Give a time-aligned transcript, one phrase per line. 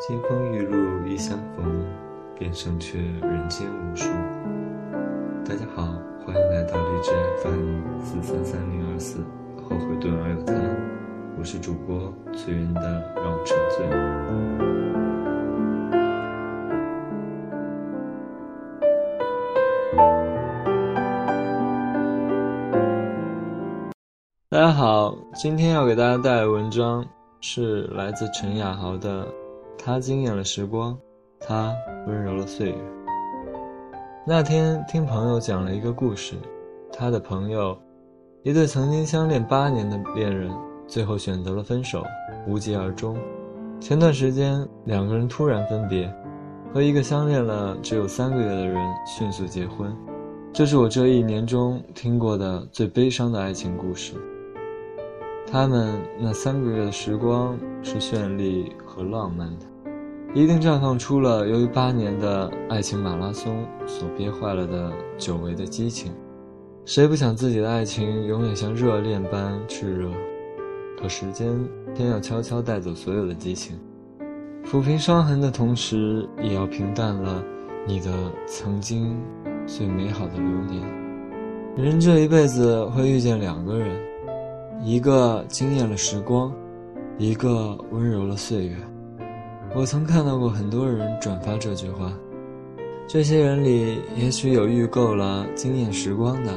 [0.00, 1.84] 金风玉露一相逢，
[2.34, 4.08] 便胜却人间无数。
[5.44, 5.92] 大家好，
[6.24, 9.18] 欢迎来到荔枝 FM 四三三零二四，
[9.62, 10.54] 后悔顿而有他，
[11.38, 13.86] 我是主播醉人的让我沉醉。
[24.48, 27.04] 大家好，今天要给大家带来文章
[27.42, 29.28] 是来自陈雅豪的。
[29.82, 30.96] 他惊艳了时光，
[31.38, 31.74] 他
[32.06, 32.76] 温柔了岁月。
[34.26, 36.34] 那天听朋友讲了一个故事，
[36.92, 37.74] 他的朋友，
[38.42, 40.52] 一对曾经相恋八年的恋人，
[40.86, 42.04] 最后选择了分手，
[42.46, 43.16] 无疾而终。
[43.80, 46.12] 前段时间，两个人突然分别，
[46.74, 49.96] 和一个相恋了只有三个月的人迅速结婚。
[50.52, 54.12] 这是我这一年中听过的最悲伤的爱情故事。
[55.50, 59.69] 他们那三个月的时光是绚丽和浪漫的。
[60.32, 66.12] 一定绽放出了由于八年的爱情马拉松所憋坏了的久违的激情。
[66.84, 70.08] 谁不想自己的爱情永远像热恋般炽热？
[71.00, 71.48] 可时间
[71.96, 73.76] 偏要悄悄带走所有的激情，
[74.64, 77.42] 抚平伤痕的同时，也要平淡了
[77.84, 78.10] 你的
[78.46, 79.20] 曾经
[79.66, 80.80] 最美好的流年。
[81.76, 84.00] 人这一辈子会遇见两个人，
[84.84, 86.52] 一个惊艳了时光，
[87.18, 88.76] 一个温柔了岁月。
[89.72, 92.12] 我曾看到过很多人转发这句话，
[93.06, 96.52] 这些人里也许有遇够了惊艳时光的，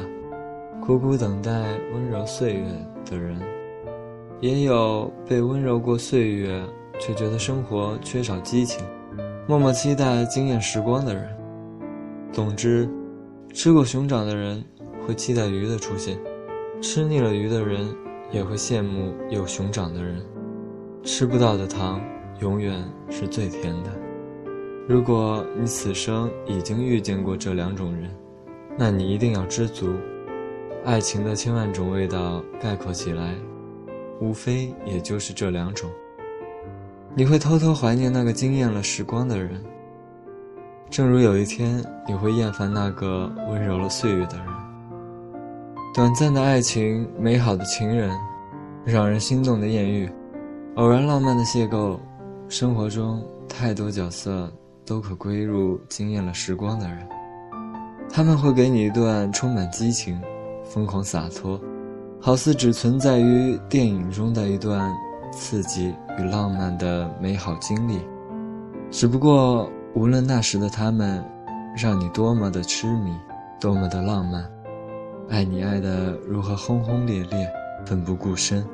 [0.84, 1.50] 苦苦等待
[1.92, 2.64] 温柔岁月
[3.08, 3.40] 的人，
[4.40, 6.60] 也有被温柔过岁月
[6.98, 8.84] 却觉得生活缺少激情，
[9.46, 11.28] 默默期待惊艳时光的人。
[12.32, 12.88] 总之，
[13.52, 14.62] 吃过熊掌的人
[15.06, 16.18] 会期待鱼的出现，
[16.82, 17.86] 吃腻了鱼的人
[18.32, 20.20] 也会羡慕有熊掌的人，
[21.04, 22.00] 吃不到的糖。
[22.40, 23.90] 永远是最甜的。
[24.88, 28.10] 如果你此生已经遇见过这两种人，
[28.76, 29.94] 那你一定要知足。
[30.84, 33.34] 爱情的千万种味道概括起来，
[34.20, 35.88] 无非也就是这两种。
[37.14, 39.62] 你会偷偷怀念那个惊艳了时光的人，
[40.90, 44.46] 正如有一天你会厌烦那个温柔了岁月的人。
[45.94, 48.10] 短暂的爱情，美好的情人，
[48.84, 50.10] 让人心动的艳遇，
[50.74, 51.98] 偶然浪漫的邂逅。
[52.48, 54.52] 生活中太多角色
[54.84, 57.08] 都可归入惊艳了时光的人，
[58.08, 60.20] 他们会给你一段充满激情、
[60.64, 61.58] 疯狂洒脱，
[62.20, 64.92] 好似只存在于电影中的一段
[65.32, 68.00] 刺激与浪漫的美好经历。
[68.90, 71.24] 只不过，无论那时的他们，
[71.76, 73.10] 让你多么的痴迷，
[73.58, 74.48] 多么的浪漫，
[75.30, 77.50] 爱你爱的如何轰轰烈烈、
[77.86, 78.64] 奋不顾身，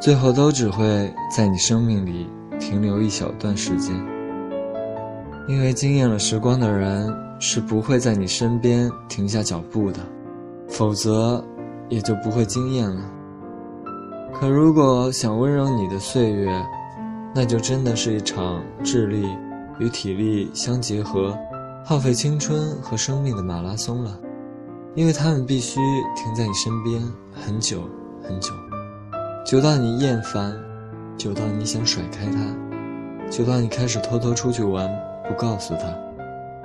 [0.00, 2.28] 最后都只会在你生命里。
[2.58, 3.94] 停留一小段时间，
[5.46, 10.00] 因为惊艳了时光的人是不会在你身边停下脚步的，
[10.68, 11.44] 否则
[11.88, 13.02] 也就不会惊艳了。
[14.32, 16.50] 可如果想温柔你的岁月，
[17.34, 19.28] 那就真的是一场智力
[19.78, 21.36] 与体力相结合、
[21.84, 24.18] 耗费青春和生命的马拉松了，
[24.94, 25.80] 因为他们必须
[26.16, 27.82] 停在你身边很久
[28.22, 28.50] 很久，
[29.44, 30.52] 久到你厌烦。
[31.16, 34.90] 久到你想甩开他，久到你开始偷偷出去玩
[35.26, 35.96] 不告诉他，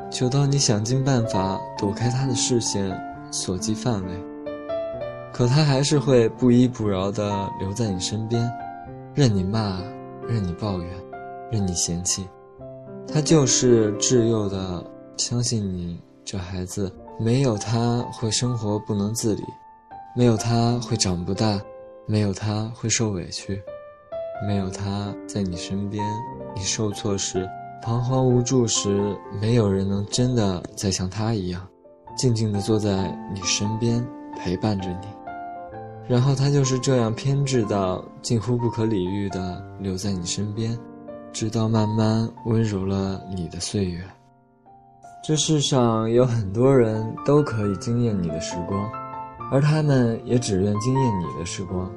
[0.09, 2.91] 久到你想尽办法躲开他的视线
[3.31, 4.09] 所及范围，
[5.31, 8.51] 可他还是会不依不饶地留在你身边，
[9.13, 9.81] 任你骂，
[10.27, 10.89] 任你抱怨，
[11.51, 12.27] 任你嫌弃，
[13.07, 14.83] 他就是稚幼的
[15.17, 19.43] 相信你这孩子没有他会生活不能自理，
[20.15, 21.61] 没有他会长不大，
[22.07, 23.61] 没有他会受委屈。
[24.47, 26.03] 没有他在你身边，
[26.55, 27.47] 你受挫时、
[27.81, 31.67] 彷徨无助时，没有人能真的再像他一样，
[32.17, 34.05] 静静地坐在你身边
[34.37, 35.07] 陪伴着你。
[36.07, 40.75] 然后他就是这样偏执到近乎不可理喻的留在你身边，
[41.31, 44.03] 直到慢慢温柔了你的岁月。
[45.21, 48.89] 这世上有很多人都可以惊艳你的时光，
[49.51, 51.91] 而他们也只愿惊艳你的时光。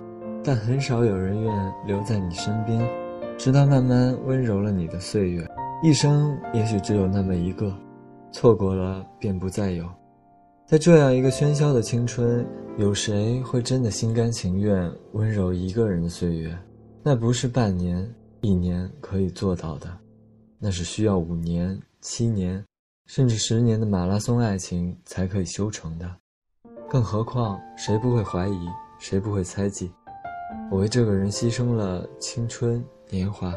[0.44, 2.85] 但很少有人愿留在你身边，
[3.39, 5.49] 直到慢慢温柔了你的岁月。
[5.83, 7.73] 一生也许只有那么一个，
[8.33, 9.89] 错过了便不再有。
[10.67, 12.47] 在这样一个喧嚣的青春，
[12.77, 16.56] 有谁会真的心甘情愿温柔一个人的岁月？
[17.03, 18.09] 那不是半年、
[18.41, 19.89] 一年可以做到的，
[20.59, 22.65] 那是需要五年、七年，
[23.06, 26.11] 甚至十年的马拉松爱情才可以修成的。
[26.89, 28.69] 更何况，谁不会怀疑？
[28.99, 29.91] 谁不会猜忌？
[30.71, 33.53] 我为这个人牺牲了青春年华，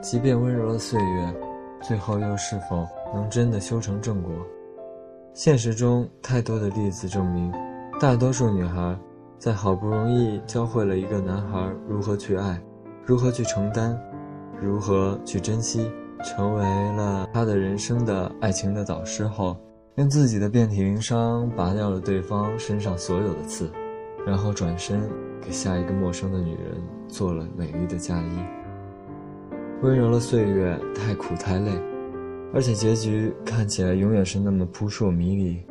[0.00, 1.34] 即便温柔了岁月，
[1.82, 4.32] 最后又是否能真的修成正果？
[5.34, 7.52] 现实中太多的例子证明，
[8.00, 8.98] 大多数女孩
[9.38, 12.60] 在好不容易教会了一个男孩如何去爱，
[13.04, 13.96] 如何去承担，
[14.60, 15.88] 如何去珍惜，
[16.24, 16.64] 成为
[16.96, 19.56] 了他的人生的爱情的导师后，
[19.96, 23.70] 用自己的遍体鳞伤拔掉了对方身上所有的刺，
[24.26, 25.00] 然后转身
[25.40, 28.38] 给下一个陌生的女人做了美丽的嫁衣。
[29.82, 31.70] 温柔了岁月，太苦太累。
[32.54, 35.62] 而且结局看起来永远是那么扑朔迷离，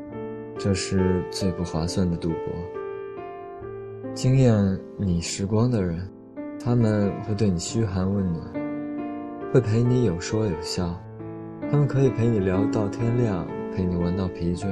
[0.59, 2.38] 这是最不划算的赌博。
[4.13, 6.07] 惊艳你时光的人，
[6.63, 8.45] 他们会对你嘘寒问暖，
[9.51, 10.95] 会陪你有说有笑，
[11.71, 14.67] 他们可以陪你聊到天亮，陪你玩到疲倦，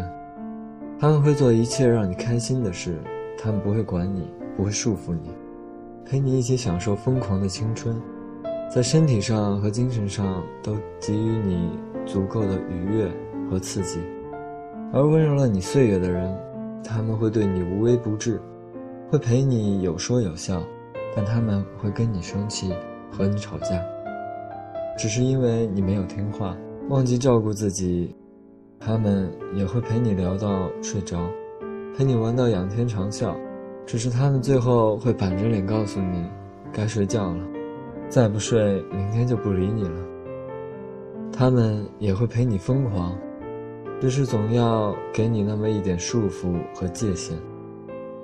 [1.00, 3.00] 他们会做一切让你开心的事，
[3.38, 4.28] 他们不会管你，
[4.58, 5.30] 不会束缚你，
[6.06, 7.96] 陪你一起享受疯狂的青春，
[8.74, 11.70] 在身体上和精神上都给予你。
[12.06, 13.12] 足够的愉悦
[13.50, 14.00] 和刺激，
[14.94, 16.32] 而温柔了你岁月的人，
[16.84, 18.40] 他们会对你无微不至，
[19.10, 20.62] 会陪你有说有笑，
[21.16, 22.72] 但他们会跟你生气，
[23.10, 23.84] 和你吵架，
[24.96, 26.56] 只是因为你没有听话，
[26.90, 28.16] 忘记照顾自己。
[28.80, 31.28] 他们也会陪你聊到睡着，
[31.98, 33.34] 陪你玩到仰天长啸，
[33.86, 36.26] 只是他们最后会板着脸告诉你，
[36.74, 37.40] 该睡觉了，
[38.10, 40.06] 再不睡，明天就不理你了。
[41.32, 43.18] 他们也会陪你疯狂，
[44.02, 47.38] 只是总要给你那么一点束缚和界限，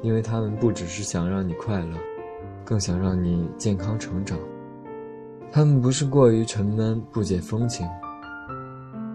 [0.02, 1.96] 因为他们不只是想让你快乐，
[2.66, 4.38] 更想让你健康成长。
[5.50, 7.88] 他们不是过于沉闷不解风情，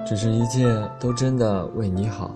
[0.06, 0.66] 只是一切
[0.98, 2.34] 都真的为你好。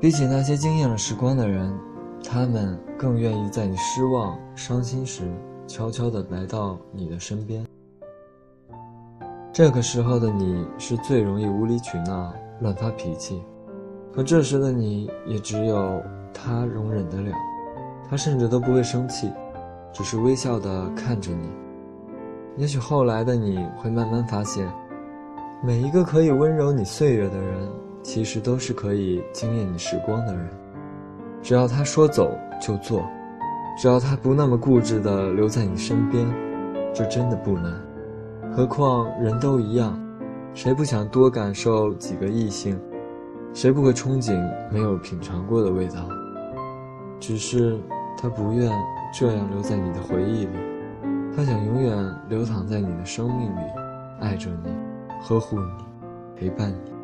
[0.00, 1.76] 比起那些惊艳了时光的人，
[2.22, 5.28] 他们更愿意在你失望、伤心时，
[5.66, 7.66] 悄悄地来到你的身边。
[9.52, 13.42] 这个时候的你是最容易无理取闹、乱发脾气，
[14.14, 16.00] 可这时的你也只有
[16.32, 17.32] 他容忍得了，
[18.08, 19.32] 他甚至都不会生气，
[19.92, 21.48] 只是微笑地看着你。
[22.56, 24.72] 也许后来的你会慢慢发现，
[25.60, 27.68] 每一个可以温柔你岁月的人，
[28.08, 30.48] 其实都是可以惊艳你时光的人。
[31.42, 33.04] 只要他说走就做，
[33.76, 36.26] 只要他不那么固执的留在你身边，
[36.94, 37.70] 这真的不难。
[38.50, 39.94] 何况人都一样，
[40.54, 42.80] 谁不想多感受几个异性？
[43.52, 46.08] 谁不会憧憬没有品尝过的味道？
[47.20, 47.78] 只是
[48.16, 48.72] 他不愿
[49.12, 50.52] 这样留在你的回忆里，
[51.36, 53.60] 他想永远流淌在你的生命里，
[54.18, 54.70] 爱着你，
[55.22, 55.70] 呵护你，
[56.34, 56.97] 陪伴你。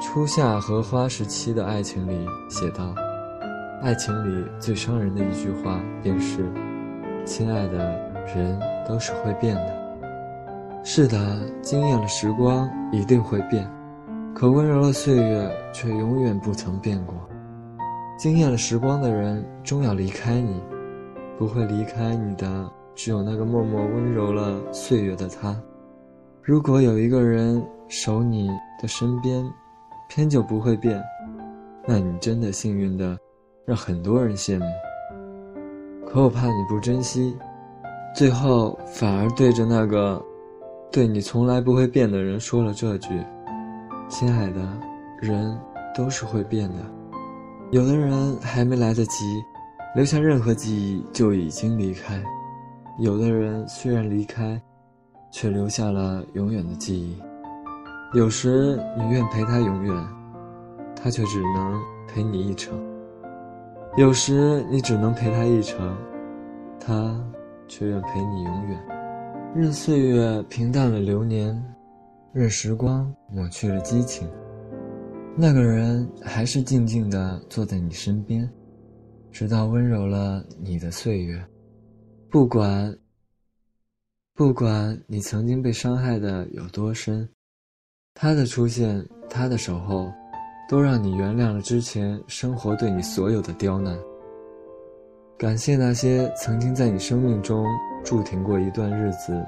[0.00, 2.94] 初夏荷花时期的爱情里写道
[3.82, 6.48] ：“爱情里最伤人的一句话便是，
[7.24, 7.78] 亲爱的，
[8.24, 8.56] 人
[8.86, 9.76] 都是会变的。”
[10.84, 13.68] 是的，惊艳了时光一定会变，
[14.32, 17.16] 可温柔了岁月却永远不曾变过。
[18.16, 20.62] 惊艳了时光的人终要离开你，
[21.36, 25.60] 不会离开你的只有那个默默温柔了岁月的他。
[26.40, 28.48] 如果有一个人守你
[28.80, 29.44] 的身边，
[30.08, 31.02] 偏就不会变，
[31.86, 33.18] 那你真的幸运的，
[33.64, 34.66] 让很多人羡慕。
[36.06, 37.36] 可我怕你不珍惜，
[38.14, 40.22] 最后反而对着那个。
[40.90, 43.10] 对你从来不会变的人说了这句
[44.08, 44.66] ：“亲爱的，
[45.20, 45.54] 人
[45.94, 46.76] 都是会变的。
[47.70, 49.26] 有的人还没来得及
[49.94, 52.16] 留下任何记忆就已经离开；
[52.98, 54.58] 有的人虽然离开，
[55.30, 57.20] 却留下了永远的记忆。
[58.14, 59.94] 有时你愿陪他永远，
[60.96, 62.74] 他却只能陪你一程；
[63.98, 65.94] 有时你只能陪他一程，
[66.80, 67.22] 他
[67.66, 68.82] 却愿陪你永远。”
[69.54, 71.62] 任岁月平淡了流年，
[72.32, 74.26] 任时光抹去了激情，
[75.36, 78.48] 那个人还是静静地坐在你身边，
[79.30, 81.44] 直到温柔了你的岁月。
[82.30, 82.96] 不管，
[84.34, 87.28] 不管你曾经被伤害的有多深，
[88.20, 90.12] 他的出现，他的守候，
[90.68, 93.96] 都让你原谅了之前生活对你所有的刁难。
[95.38, 97.64] 感谢那些曾经在你生命中。
[98.04, 99.44] 驻停过一段日子，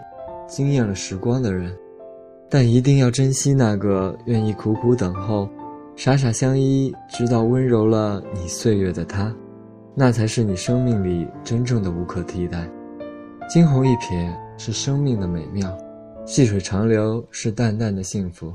[0.46, 1.74] 惊艳了时光的人，
[2.48, 5.48] 但一定要珍惜那个愿意苦苦等候、
[5.96, 9.34] 傻傻相依，直到温柔了你岁月的他，
[9.94, 12.68] 那才是你生命里真正的无可替代。
[13.48, 15.74] 惊鸿一瞥是生命的美妙，
[16.30, 18.54] 细水长流是淡淡的幸福。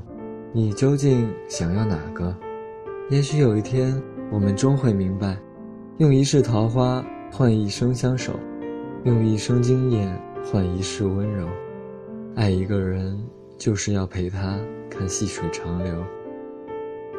[0.50, 2.34] 你究竟想要哪个？
[3.10, 4.02] 也许有一天，
[4.32, 5.36] 我们终会明白，
[5.98, 8.32] 用一世桃花换一生相守。
[9.04, 11.46] 用一生经验换一世温柔。
[12.34, 13.22] 爱一个人，
[13.58, 16.02] 就是要陪他看细水长流。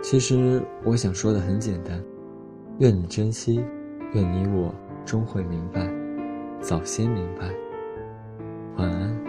[0.02, 2.04] 其实我想说的很简单，
[2.80, 3.64] 愿你珍惜，
[4.14, 4.74] 愿你我
[5.06, 5.88] 终会明白，
[6.62, 7.48] 早些明白。
[8.78, 9.27] 晚安。